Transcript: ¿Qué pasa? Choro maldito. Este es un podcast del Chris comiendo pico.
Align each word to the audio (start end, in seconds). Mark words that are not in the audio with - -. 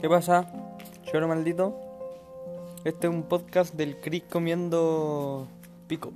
¿Qué 0.00 0.08
pasa? 0.08 0.50
Choro 1.04 1.28
maldito. 1.28 1.78
Este 2.84 3.06
es 3.06 3.12
un 3.12 3.24
podcast 3.24 3.74
del 3.74 4.00
Chris 4.00 4.22
comiendo 4.30 5.46
pico. 5.88 6.14